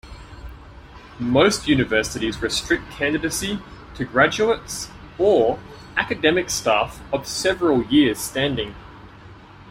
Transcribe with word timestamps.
Most 1.19 1.67
universities 1.67 2.41
restrict 2.41 2.89
candidacy 2.89 3.59
to 3.93 4.03
graduates 4.03 4.89
or 5.19 5.59
academic 5.95 6.49
staff 6.49 6.99
of 7.13 7.27
several 7.27 7.83
years' 7.83 8.17
standing. 8.17 8.73